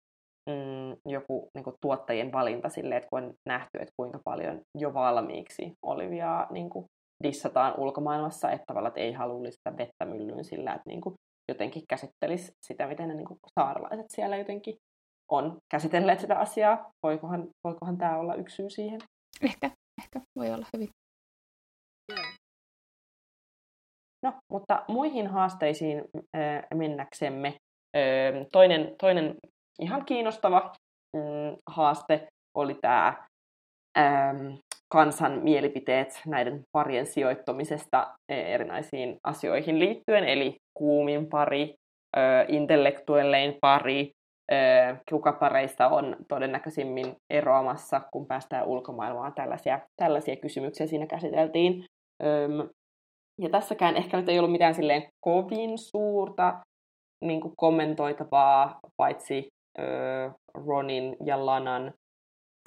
[0.50, 4.94] mm, joku niin kuin tuottajien valinta silleen, että kun on nähty, että kuinka paljon jo
[4.94, 6.84] valmiiksi Oliviaa niin kuin
[7.22, 11.14] dissataan ulkomaailmassa, että tavallaan että ei halua lisätä vettä myllyyn sillä, että niin kuin
[11.48, 14.74] jotenkin käsittelisi sitä, miten ne niin kuin saaralaiset siellä jotenkin
[15.30, 16.90] on käsitelleet sitä asiaa.
[17.02, 19.00] Voikohan, voikohan tämä olla yksi syy siihen?
[19.42, 19.70] Ehkä,
[20.02, 20.88] ehkä voi olla hyvin.
[24.26, 26.04] No, mutta muihin haasteisiin
[26.74, 27.54] mennäksemme.
[28.52, 29.34] Toinen, toinen
[29.80, 30.72] ihan kiinnostava
[31.16, 33.26] mm, haaste oli tämä
[34.92, 41.74] kansan mielipiteet näiden parien sijoittumisesta erinäisiin asioihin liittyen, eli kuumin pari,
[42.48, 44.10] intellektuellein pari,
[45.10, 49.34] kuka pareista on todennäköisimmin eroamassa, kun päästään ulkomaailmaan.
[49.34, 51.84] Tällaisia, tällaisia kysymyksiä siinä käsiteltiin.
[53.40, 56.60] Ja tässäkään ehkä nyt ei ollut mitään silleen kovin suurta
[57.24, 59.48] niin kuin kommentoitavaa, paitsi
[60.66, 61.92] Ronin ja Lanan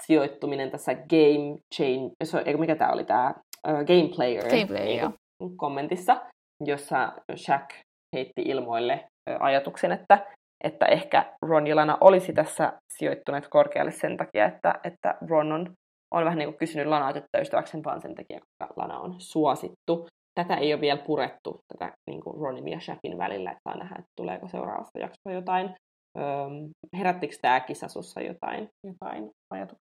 [0.05, 2.13] sijoittuminen tässä game change,
[2.45, 6.21] eikö mikä tämä oli tämä game player, game player niin kommentissa,
[6.65, 7.73] jossa Shaq
[8.15, 9.05] heitti ilmoille
[9.39, 10.27] ajatuksen, että,
[10.63, 15.73] että ehkä Ron ja Lana olisi tässä sijoittuneet korkealle sen takia, että, että Ron on,
[16.11, 20.07] on vähän niin kuin kysynyt Lanaa tyttöystäväkseen vaan sen takia, koska Lana on suosittu.
[20.39, 23.95] Tätä ei ole vielä purettu, tätä niin kuin Ronin ja Shaqin välillä, että saa nähdä,
[23.99, 25.75] että tuleeko seuraavassa jaksossa jotain.
[26.17, 29.89] Öm, herättikö tämä kisa sussa jotain, jotain ajatuksia?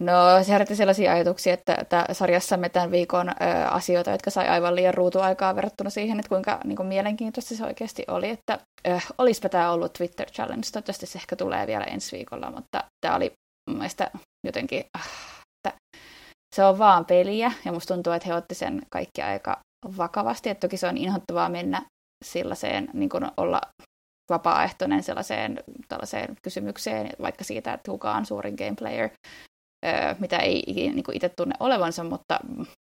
[0.00, 3.32] No se herätti sellaisia ajatuksia, että, että sarjassamme tämän viikon ö,
[3.70, 8.04] asioita, jotka sai aivan liian ruutuaikaa verrattuna siihen, että kuinka niin kuin mielenkiintoista se oikeasti
[8.08, 8.28] oli.
[8.28, 12.84] Että ö, olisipa tämä ollut Twitter Challenge, toivottavasti se ehkä tulee vielä ensi viikolla, mutta
[13.00, 13.32] tämä oli
[13.70, 14.10] mun mielestä
[14.46, 15.08] jotenkin, äh,
[15.56, 15.78] että
[16.54, 19.60] se on vaan peliä ja musta tuntuu, että he otti sen kaikki aika
[19.96, 21.82] vakavasti, että toki se on inhottavaa mennä
[22.24, 23.60] sellaiseen, niin kuin olla
[24.30, 29.10] vapaaehtoinen sellaiseen tällaiseen kysymykseen, vaikka siitä, että kuka on suurin gameplayer,
[30.18, 32.40] mitä ei niin itse tunne olevansa, mutta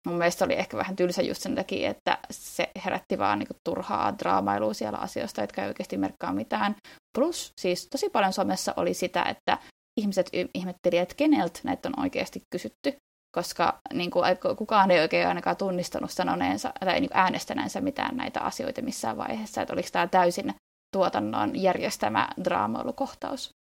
[0.07, 3.57] mun mielestä oli ehkä vähän tylsä just sen takia, että se herätti vaan niin kuin
[3.69, 6.77] turhaa draamailua siellä asioista, jotka ei oikeasti merkkaa mitään.
[7.19, 9.59] Plus siis tosi paljon somessa oli sitä, että
[10.01, 12.97] ihmiset ihmetteli, että keneltä näitä on oikeasti kysytty,
[13.33, 14.25] koska niin kuin,
[14.57, 19.75] kukaan ei oikein ainakaan tunnistanut sanoneensa tai niin äänestäneensä mitään näitä asioita missään vaiheessa, että
[19.75, 20.55] oliko tämä täysin
[20.93, 23.51] tuotannon järjestämä draamailukohtaus.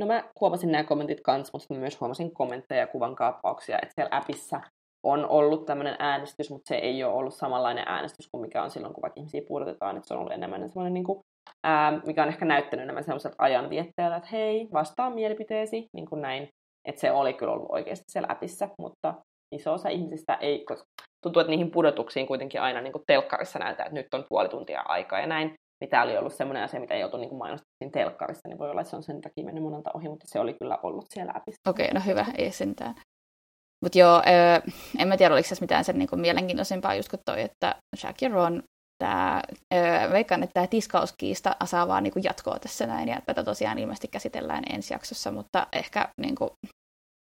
[0.00, 4.16] No mä huomasin nämä kommentit kanssa, mutta myös huomasin kommentteja ja kuvan kaappauksia, että siellä
[4.16, 4.60] appissa
[5.02, 8.94] on ollut tämmöinen äänestys, mutta se ei ole ollut samanlainen äänestys kuin mikä on silloin,
[8.94, 11.20] kun vaikka ihmisiä puudutetaan, että se on ollut enemmän semmoinen, niin kuin,
[11.64, 16.48] ää, mikä on ehkä näyttänyt enemmän semmoiselta ajanvietteeltä, että hei, vastaa mielipiteesi, niin kuin näin,
[16.84, 19.14] että se oli kyllä ollut oikeasti siellä appissa, mutta
[19.54, 20.86] iso osa ihmisistä ei, koska
[21.22, 24.80] tuntuu, että niihin pudotuksiin kuitenkin aina niin kuin telkkarissa näytetään, että nyt on puoli tuntia
[24.80, 25.54] aikaa ja näin,
[25.90, 28.90] tämä oli ollut semmoinen asia, mitä ei oltu niin mainostettiin telkkarissa, niin voi olla, että
[28.90, 31.70] se on sen takia mennyt monelta ohi, mutta se oli kyllä ollut siellä appissa.
[31.70, 32.94] Okei, okay, no hyvä, ei sentään.
[33.84, 34.22] Mutta joo,
[34.98, 38.28] en mä tiedä, oliko se mitään sen niinku mielenkiintoisempaa just kuin toi, että Jack ja
[38.28, 38.62] Ron,
[39.02, 39.42] tää,
[39.74, 44.08] öö, veikkaan, että tämä tiskauskiista saa vaan niinku jatkoa tässä näin, ja tätä tosiaan ilmeisesti
[44.08, 46.50] käsitellään ensi jaksossa, mutta ehkä niinku,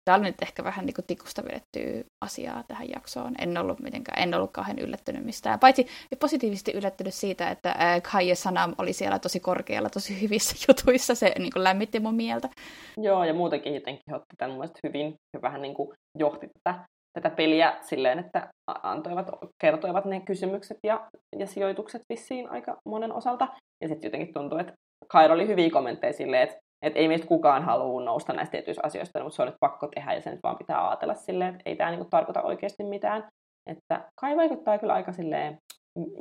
[0.05, 3.35] tämä oli nyt ehkä vähän niin kuin tikusta vedettyä asiaa tähän jaksoon.
[3.39, 5.59] En ollut mitenkään, en ollut kauhean yllättynyt mistään.
[5.59, 5.87] Paitsi
[6.19, 7.75] positiivisesti yllättynyt siitä, että
[8.11, 11.15] Kaija Sanam oli siellä tosi korkealla, tosi hyvissä jutuissa.
[11.15, 12.49] Se niin kuin lämmitti mun mieltä.
[12.97, 15.89] Joo, ja muutenkin jotenkin otti tämän hyvin ja vähän niin kuin
[16.19, 16.79] johti tätä,
[17.13, 18.47] tätä peliä silleen, että
[18.83, 19.29] antoivat,
[19.61, 21.07] kertoivat ne kysymykset ja,
[21.39, 23.47] ja sijoitukset vissiin aika monen osalta.
[23.81, 24.73] Ja sitten jotenkin tuntuu, että
[25.07, 29.23] Kairo oli hyviä kommentteja silleen, että että ei meistä kukaan halua nousta näistä tietyistä asioista,
[29.23, 31.89] mutta se on nyt pakko tehdä ja sen vaan pitää ajatella silleen, että ei tämä
[31.89, 33.27] niinku tarkoita oikeasti mitään.
[33.69, 35.57] Että Kai vaikuttaa kyllä aika silleen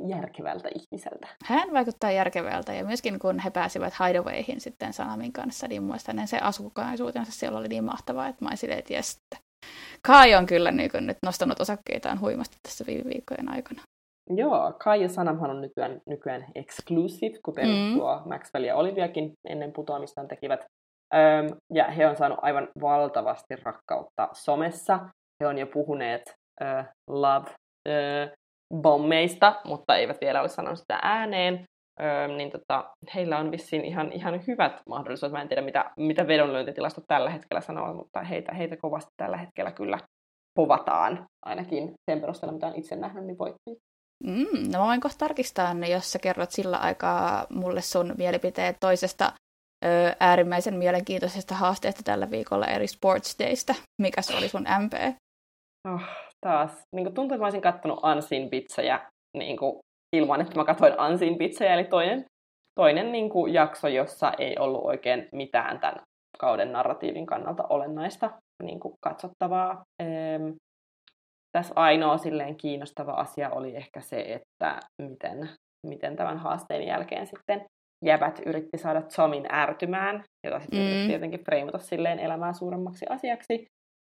[0.07, 1.27] järkevältä ihmiseltä.
[1.45, 6.37] Hän vaikuttaa järkevältä ja myöskin kun he pääsivät Hideawayhin sitten Salamin kanssa, niin muistan se
[6.37, 9.21] asukokonaisuutensa siellä oli niin mahtavaa, että mä olisin silleen, että jes,
[10.07, 13.81] Kai on kyllä niin nyt nostanut osakkeitaan huimasti tässä viime viikkojen aikana.
[14.29, 17.93] Joo, Kai ja Sanamhan on nykyään, nykyään exclusive, kuten mm.
[17.93, 20.65] tuo Maxwell ja Oliviakin ennen putoamistaan tekivät.
[21.13, 24.99] Öm, ja he on saanut aivan valtavasti rakkautta somessa.
[25.43, 27.49] He on jo puhuneet ö, love
[27.87, 27.91] ö,
[28.81, 31.65] bommeista, mutta eivät vielä ole sanonut sitä ääneen.
[32.01, 35.31] Öö, niin tota, heillä on vissiin ihan, ihan hyvät mahdollisuudet.
[35.31, 39.71] Mä en tiedä, mitä, mitä vedonlyöntitilastot tällä hetkellä sanovat, mutta heitä, heitä kovasti tällä hetkellä
[39.71, 39.97] kyllä
[40.55, 43.77] povataan, ainakin sen perusteella, mitä on itse nähnyt, niin voitti.
[44.23, 48.77] Mm, no mä voin kohta tarkistaa ne, jos sä kerrot sillä aikaa mulle sun mielipiteet
[48.79, 49.33] toisesta
[49.85, 49.87] ö,
[50.19, 53.75] äärimmäisen mielenkiintoisesta haasteesta tällä viikolla eri Sports Daystä.
[54.01, 54.93] Mikä se oli sun MP?
[55.93, 56.01] Oh,
[56.45, 56.71] taas.
[56.95, 59.79] Niin kuin tuntuu, että mä olisin kattonut Ansin pizzajä niin kuin,
[60.15, 62.25] ilman, että mä katsoin Ansin pizzajä, eli toinen,
[62.75, 66.01] toinen niin kuin, jakso, jossa ei ollut oikein mitään tämän
[66.39, 68.31] kauden narratiivin kannalta olennaista
[68.63, 69.83] niin kuin, katsottavaa.
[70.03, 70.51] Ehm,
[71.51, 75.49] tässä ainoa silleen kiinnostava asia oli ehkä se, että miten,
[75.87, 77.65] miten tämän haasteen jälkeen sitten
[78.05, 80.85] jäbät yritti saada Tomin ärtymään, jota sitten mm.
[80.87, 83.65] yritti jotenkin freimata silleen elämää suuremmaksi asiaksi.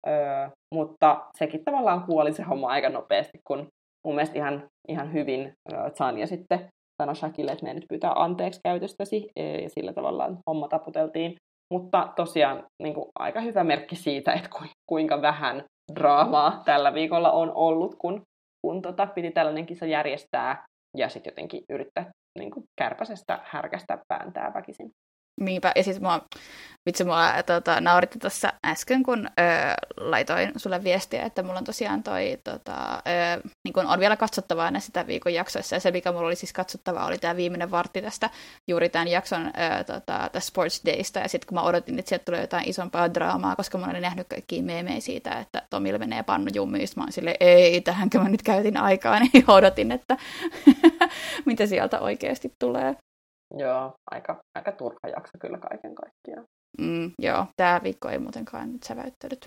[0.08, 3.68] Öö, mutta sekin tavallaan kuoli se homma aika nopeasti, kun
[4.06, 5.54] mun mielestä ihan, ihan hyvin
[5.98, 6.70] Tanya sitten
[7.02, 11.36] sanoi Shakille, että me nyt pyytää anteeksi käytöstäsi, e, ja sillä tavallaan homma taputeltiin.
[11.74, 14.50] Mutta tosiaan niin kuin, aika hyvä merkki siitä, että
[14.90, 15.64] kuinka vähän
[15.96, 18.22] draamaa tällä viikolla on ollut, kun,
[18.62, 20.66] kun tota, piti tällainen kisa järjestää
[20.98, 22.10] ja sitten jotenkin yrittää
[22.40, 24.90] niin kuin, kärpäsestä härkästä pääntää väkisin.
[25.40, 26.22] Niinpä, ja siis mua,
[26.86, 29.32] vitsi mua tota, nauritti tuossa äsken, kun ö,
[29.98, 34.72] laitoin sulle viestiä, että mulla on tosiaan toi, tota, ö, niin kun on vielä katsottavaa
[34.72, 38.02] näissä sitä viikon jaksoissa, ja se mikä mulla oli siis katsottavaa oli tämä viimeinen vartti
[38.02, 38.30] tästä,
[38.68, 42.26] juuri tämän jakson ö, tota, tästä Sports Daysta, ja sitten kun mä odotin, että sieltä
[42.26, 46.48] tulee jotain isompaa draamaa, koska mä olin nähnyt kaikkia meemejä siitä, että Tomille menee pannu
[46.54, 50.18] jummiin, mä olin silleen, ei, tähänkö mä nyt käytin aikaa, niin odotin, että
[51.46, 52.96] mitä sieltä oikeasti tulee.
[53.58, 56.46] Joo, aika, aika turha jakso kyllä kaiken kaikkiaan.
[56.82, 59.46] Mm, joo, tämä viikko ei muutenkaan nyt säväyttänyt.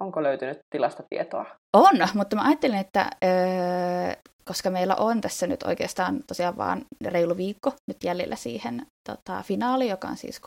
[0.00, 1.46] Onko löytynyt tilastotietoa?
[1.76, 4.12] On, mutta mä ajattelin, että öö,
[4.44, 9.88] koska meillä on tässä nyt oikeastaan tosiaan vaan reilu viikko nyt jäljellä siihen tota, finaali,
[9.88, 10.40] joka on siis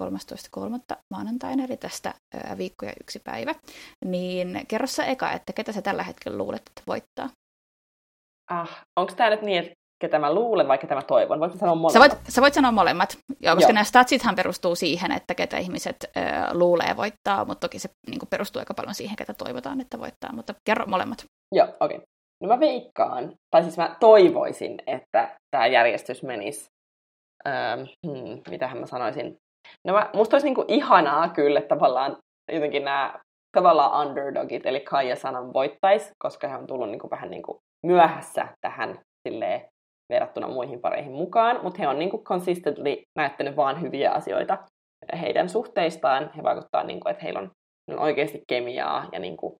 [0.60, 0.98] 13.3.
[1.14, 3.56] maanantaina, eli tästä öö, viikko ja yksi päivä,
[4.06, 7.30] niin kerro sä eka, että ketä sä tällä hetkellä luulet, että voittaa?
[8.52, 11.40] Ah, onko tämä nyt niin, että ketä mä luulen vai ketä mä toivon?
[11.40, 11.94] Voitko sanoa molemmat?
[11.94, 13.74] Sä voit, sä voit sanoa molemmat, Joo, koska Joo.
[13.74, 16.20] nämä statsithan perustuu siihen, että ketä ihmiset ö,
[16.54, 20.34] luulee voittaa, mutta toki se niin kuin, perustuu aika paljon siihen, ketä toivotaan, että voittaa,
[20.34, 21.26] mutta kerro molemmat.
[21.56, 21.98] Joo, okei.
[21.98, 22.08] Okay.
[22.44, 26.66] No mä veikkaan, tai siis mä toivoisin, että tämä järjestys menisi,
[27.48, 29.38] ähm, hmm, mitähän mä sanoisin.
[29.88, 32.18] No mä, musta olisi niinku ihanaa kyllä, että tavallaan
[32.52, 33.20] jotenkin nämä
[33.58, 39.00] tavallaan underdogit, eli Kaija Sanan voittais, koska he on tullut niinku vähän niinku myöhässä tähän
[39.28, 39.62] silleen,
[40.10, 44.58] verrattuna muihin pareihin mukaan, mutta he on niin kuin consistently näyttänyt vaan hyviä asioita
[45.22, 46.32] heidän suhteistaan.
[46.38, 47.52] He vaikuttaa, niin kuin, että heillä on,
[47.92, 49.56] on oikeasti kemiaa ja niin kuin,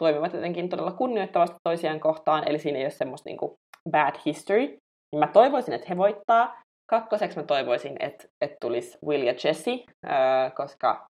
[0.00, 3.52] toimivat jotenkin todella kunnioittavasti toisiaan kohtaan, eli siinä ei ole semmoista niin kuin
[3.90, 4.66] bad history.
[5.12, 6.62] Niin mä toivoisin, että he voittaa.
[6.90, 9.70] Kakkoseksi mä toivoisin, että, että tulisi Will ja Jesse,
[10.06, 11.06] äh, koska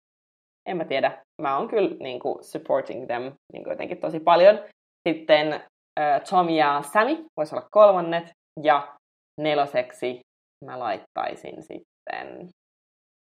[0.69, 4.61] en mä tiedä, mä oon kyllä niin kuin, supporting them niin kuin jotenkin tosi paljon.
[5.09, 5.53] Sitten
[6.01, 8.33] äh, Tom ja Sammy voisi olla kolmannet,
[8.63, 8.97] ja
[9.41, 10.21] neloseksi
[10.65, 12.49] mä laittaisin sitten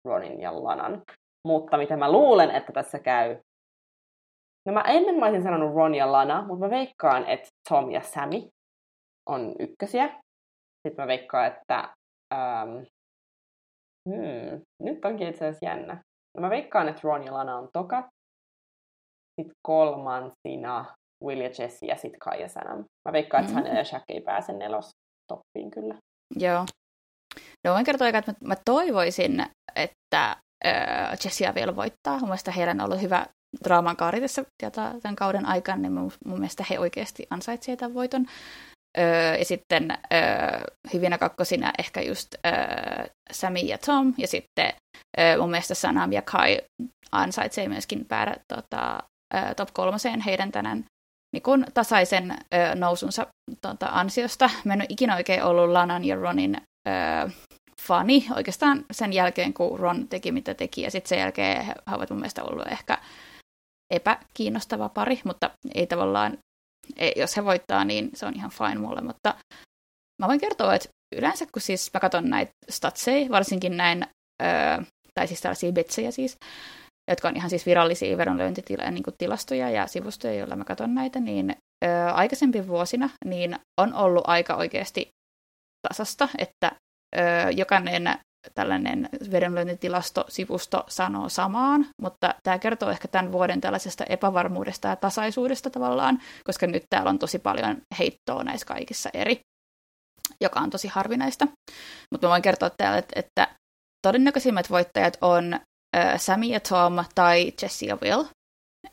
[0.07, 1.01] Ronin ja Lanan.
[1.47, 3.37] Mutta mitä mä luulen, että tässä käy...
[4.67, 8.01] No mä ennen mä olisin sanonut Ron ja Lana, mutta mä veikkaan, että Tom ja
[8.01, 8.47] Sammy
[9.29, 10.07] on ykkösiä.
[10.87, 11.93] Sitten mä veikkaan, että...
[12.33, 12.85] Um,
[14.09, 16.03] hmm, nyt onkin itse asiassa jännä.
[16.37, 18.09] No mä veikkaan, että Ron ja Lana on toka.
[19.41, 22.83] Sitten kolmansina Will ja Jesse ja sitten Kai ja Sanam.
[23.05, 23.75] Mä veikkaan, että mm-hmm.
[23.75, 24.91] ja Shaq ei pääse nelos,
[25.27, 25.95] toppiin kyllä.
[26.35, 26.65] Joo.
[27.67, 30.35] No voin kertoa, että mä, mä toivoisin, että
[30.65, 30.73] öö,
[31.23, 32.19] Jessia vielä voittaa.
[32.19, 33.25] Mun mielestä heillä on ollut hyvä
[33.63, 34.43] draaman kaari tässä
[35.01, 38.25] tämän kauden aikana, niin mun, mun mielestä he oikeasti ansaitsevat tämän voiton.
[38.97, 40.61] Öö, ja sitten öö,
[40.93, 44.73] hyvinä kakkosina ehkä just öö, Sami ja Tom, ja sitten
[45.19, 46.61] öö, mun mielestä Sanam ja Kai
[47.11, 48.99] ansaitsee myöskin päädä tota,
[49.35, 50.85] öö, top kolmoseen heidän tänään
[51.35, 53.27] niin kun tasaisen öö, nousunsa
[53.61, 54.49] tota, ansiosta.
[54.63, 57.29] Mä en ole ikinä oikein ollut Lanan ja Ronin öö,
[57.81, 62.09] fani oikeastaan sen jälkeen, kun Ron teki mitä teki, ja sitten sen jälkeen he ovat
[62.09, 62.97] mun mielestä ollut ehkä
[63.93, 66.37] epäkiinnostava pari, mutta ei tavallaan
[66.97, 69.33] ei, jos he voittaa, niin se on ihan fine mulle, mutta
[70.21, 74.05] mä voin kertoa, että yleensä kun siis mä katson näitä statseja, varsinkin näin,
[74.43, 76.37] öö, tai siis tällaisia bitsejä siis,
[77.11, 81.55] jotka on ihan siis virallisia vedonlyöntitilastoja niin ja sivustoja, joilla mä katson näitä, niin
[82.13, 85.09] aikaisempi vuosina niin on ollut aika oikeasti
[85.87, 86.71] tasasta, että
[87.17, 88.19] öö, jokainen
[88.53, 96.21] tällainen vedonlyöntitilastosivusto sanoo samaan, mutta tämä kertoo ehkä tämän vuoden tällaisesta epävarmuudesta ja tasaisuudesta tavallaan,
[96.43, 99.39] koska nyt täällä on tosi paljon heittoa näissä kaikissa eri,
[100.41, 101.47] joka on tosi harvinaista.
[102.11, 103.47] Mutta mä voin kertoa täällä, että, että
[104.07, 105.59] todennäköisimmät voittajat on
[106.17, 108.23] Sammy ja Tom tai Jesse ja Will,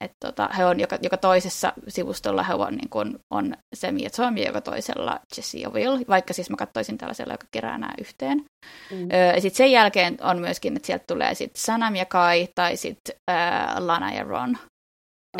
[0.00, 4.10] et tota, he on joka, joka toisessa sivustolla he on, niin kun, on Semi ja
[4.10, 7.92] Tom ja joka toisella Jesse ja Will, vaikka siis mä katsoisin tällaisella, joka kerää nämä
[8.00, 8.44] yhteen.
[8.90, 9.08] Mm.
[9.12, 13.14] Öö, sitten sen jälkeen on myöskin, että sieltä tulee sitten Sanam ja Kai tai sitten
[13.30, 14.58] äh, Lana ja Ron.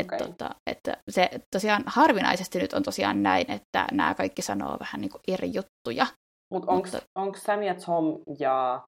[0.01, 0.19] Okay.
[0.19, 5.01] Et, tota, että se tosiaan harvinaisesti nyt on tosiaan näin, että nämä kaikki sanoo vähän
[5.01, 6.07] niin kuin eri juttuja.
[6.55, 8.83] Mut onks, Mutta onko Sam ja Tom ja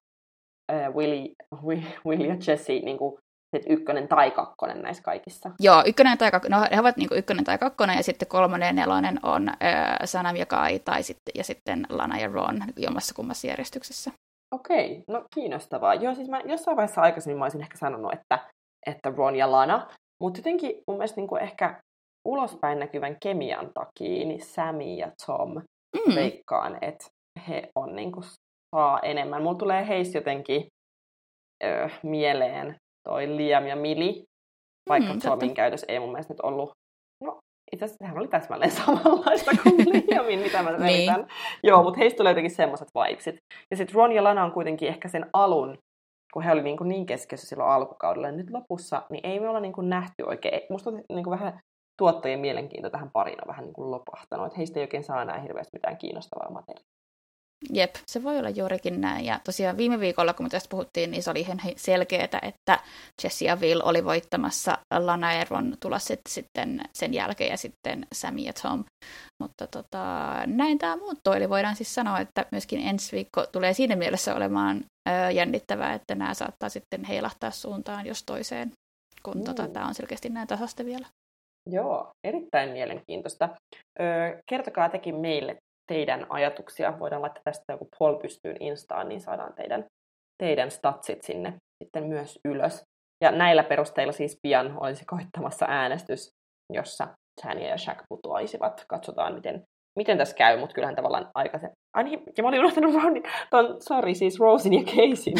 [0.71, 1.33] äh, Willy,
[2.07, 3.17] Willy ja Jesse niin kuin
[3.55, 5.51] sitten ykkönen tai kakkonen näissä kaikissa.
[5.59, 8.73] Joo, ykkönen tai kakkonen, no he ovat niin ykkönen tai kakkonen, ja sitten kolmonen ja
[8.73, 13.47] nelonen on äh, Sanam ja Kai, tai sitten, ja sitten Lana ja Ron jommassa kummassa
[13.47, 14.11] järjestyksessä.
[14.55, 15.93] Okei, no kiinnostavaa.
[15.93, 18.39] Joo, siis mä jossain vaiheessa aikaisemmin mä olisin ehkä sanonut, että,
[18.87, 19.87] että Ron ja Lana,
[20.23, 21.81] mutta jotenkin mun mielestä niin kuin ehkä
[22.25, 26.15] ulospäin näkyvän kemian takia, niin Sammy ja Tom mm.
[26.15, 27.05] veikkaan, että
[27.47, 28.25] he on niin kuin,
[28.75, 29.43] saa enemmän.
[29.43, 30.67] Mulla tulee heistä jotenkin
[31.63, 32.75] ö, mieleen
[33.07, 34.23] toi Liam ja Mili,
[34.89, 36.69] vaikka mm, Tomin käytös ei mun mielestä nyt ollut,
[37.23, 37.39] no
[37.71, 41.11] itse asiassa sehän oli täsmälleen samanlaista kuin Liamin, mitä mä niin.
[41.63, 43.35] Joo, mutta heistä tulee jotenkin semmoiset vibesit.
[43.71, 45.77] Ja sitten Ron ja Lana on kuitenkin ehkä sen alun,
[46.33, 48.27] kun he oli niin, kuin niin keskiössä silloin alkukaudella.
[48.27, 50.61] Ja nyt lopussa, niin ei me olla niin kuin nähty oikein.
[50.69, 51.59] Musta on niin kuin vähän
[51.97, 54.45] tuottajien mielenkiinto tähän pariin on vähän niin kuin lopahtanut.
[54.45, 56.94] Että heistä ei oikein saa enää hirveästi mitään kiinnostavaa materiaalia.
[57.73, 59.25] Jep, se voi olla juurikin näin.
[59.25, 62.79] Ja tosiaan viime viikolla, kun me tästä puhuttiin, niin se oli ihan selkeää, että
[63.23, 68.53] Jesse ja Will oli voittamassa Lana Eron tulla sitten sen jälkeen ja sitten Sammy ja
[68.61, 68.83] Tom.
[69.43, 71.37] Mutta tota, näin tämä muuttui.
[71.37, 76.15] Eli voidaan siis sanoa, että myöskin ensi viikko tulee siinä mielessä olemaan ö, jännittävää, että
[76.15, 78.71] nämä saattaa sitten heilahtaa suuntaan jos toiseen,
[79.23, 79.43] kun mm.
[79.43, 81.07] tota, tämä on selkeästi näin tasasta vielä.
[81.69, 83.49] Joo, erittäin mielenkiintoista.
[83.99, 85.55] Öö, kertokaa tekin meille
[85.87, 86.99] teidän ajatuksia.
[86.99, 89.85] Voidaan laittaa tästä joku poll pystyyn Instaan, niin saadaan teidän,
[90.43, 92.83] teidän statsit sinne sitten myös ylös.
[93.23, 96.29] Ja näillä perusteilla siis pian olisi koittamassa äänestys,
[96.73, 97.07] jossa
[97.41, 98.85] Tanya ja Shaq putoaisivat.
[98.87, 99.63] Katsotaan, miten,
[99.99, 101.75] miten tässä käy, mutta kyllähän tavallaan aikaisemmin...
[101.93, 105.37] Ai niin, ja mä olin unohtanut Ronin, ton, sorry, siis Rosin ja Casein.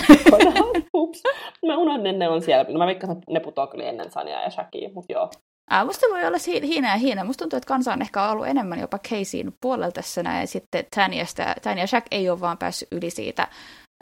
[0.93, 1.23] Ups,
[1.65, 2.65] mä unohdin, ne on siellä.
[2.69, 5.29] No mä veikkaan, että ne putoaa kyllä ennen Sania ja Shaqia, mutta joo.
[5.69, 7.23] Ää, musta voi olla hiina ja hiina.
[7.23, 10.41] Musta tuntuu, että kansa on ehkä ollut enemmän jopa Caseyin puolella tässä näin.
[10.41, 13.47] Ja sitten Tanyasta, Tanya Jack ei ole vaan päässyt yli siitä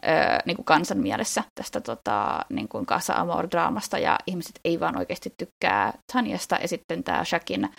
[0.05, 3.97] öö, niin kuin kansan mielessä tästä tota, niin kuin Casa Amor-draamasta.
[3.97, 6.55] Ja ihmiset ei vaan oikeasti tykkää Tanyasta.
[6.61, 7.69] Ja sitten tämä Jackin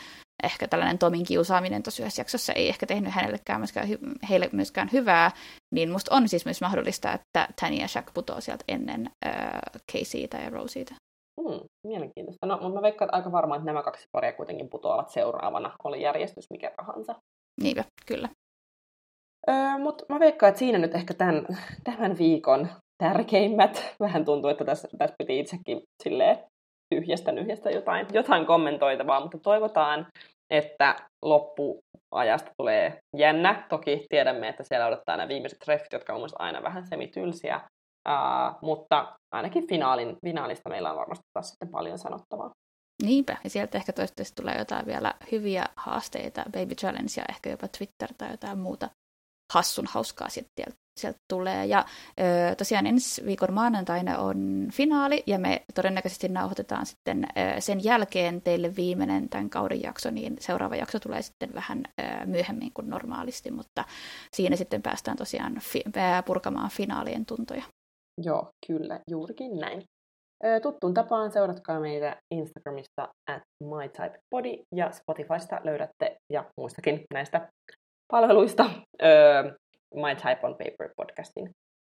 [0.42, 3.89] ehkä tällainen Tomin kiusaaminen tuossa yhdessä jaksossa ei ehkä tehnyt hänellekään myöskään,
[4.28, 5.30] heille myöskään hyvää,
[5.74, 9.32] niin musta on siis myös mahdollista, että Tanya ja Jack putoaa sieltä ennen äh,
[9.93, 10.95] Caseytä ja Rosieita.
[11.49, 12.47] Hmm, mielenkiintoista.
[12.47, 16.51] No, mutta mä veikkaan aika varmaan, että nämä kaksi paria kuitenkin putoavat seuraavana, oli järjestys
[16.51, 17.14] mikä tahansa.
[17.61, 18.28] Niinpä, kyllä.
[19.49, 21.47] Öö, mutta mä veikkaan, että siinä nyt ehkä tämän,
[21.84, 22.68] tämän viikon
[22.99, 23.95] tärkeimmät.
[24.01, 26.38] Vähän tuntuu, että tässä, tässä piti itsekin silleen
[26.95, 30.07] tyhjästä nyhjästä jotain, jotain kommentoitavaa, mutta toivotaan,
[30.51, 33.66] että loppuajasta tulee jännä.
[33.68, 37.61] Toki tiedämme, että siellä odottaa nämä viimeiset treffit, jotka on aina vähän semitylsiä,
[38.09, 42.50] Uh, mutta ainakin finaalin, finaalista meillä on varmasti taas sitten paljon sanottavaa.
[43.02, 47.68] Niinpä, ja sieltä ehkä toivottavasti tulee jotain vielä hyviä haasteita, Baby Challenge ja ehkä jopa
[47.68, 48.90] Twitter tai jotain muuta
[49.52, 51.66] hassun hauskaa sieltä, sieltä tulee.
[51.66, 51.84] Ja
[52.20, 58.42] ö, tosiaan ensi viikon maanantaina on finaali, ja me todennäköisesti nauhoitetaan sitten ö, sen jälkeen
[58.42, 63.50] teille viimeinen tämän kauden jakso, niin seuraava jakso tulee sitten vähän ö, myöhemmin kuin normaalisti,
[63.50, 63.84] mutta
[64.32, 65.84] siinä sitten päästään tosiaan fi-
[66.26, 67.64] purkamaan finaalien tuntoja.
[68.22, 69.82] Joo, kyllä, juurikin näin.
[70.62, 77.48] Tuttuun tapaan seuratkaa meitä Instagramissa at mytypebody ja Spotifysta löydätte ja muistakin näistä
[78.12, 78.64] palveluista
[79.94, 81.50] My Type on Paper podcastin.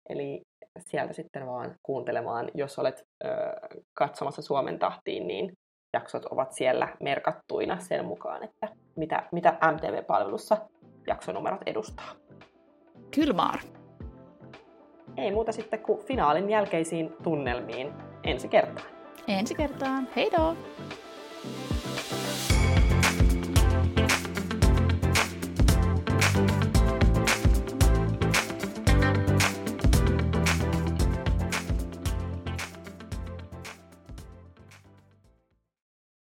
[0.09, 0.43] Eli
[0.79, 3.03] sieltä sitten vaan kuuntelemaan, jos olet
[3.99, 5.53] katsomassa Suomen tahtiin, niin
[5.97, 10.57] jaksot ovat siellä merkattuina sen mukaan, että mitä, mitä MTV-palvelussa
[11.07, 12.15] jaksonumerot edustaa.
[13.15, 13.59] Kylmaar.
[15.17, 17.93] Ei muuta sitten kuin finaalin jälkeisiin tunnelmiin
[18.25, 18.87] ensi kertaan.
[19.29, 20.09] Ensi kertaan.
[20.17, 20.57] Heidoo!